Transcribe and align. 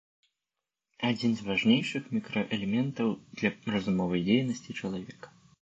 Адзін 1.09 1.31
з 1.41 1.45
важнейшых 1.49 2.09
мікраэлементаў 2.15 3.15
для 3.43 3.55
разумовай 3.77 4.27
дзейнасці 4.31 4.71
чалавека. 4.83 5.27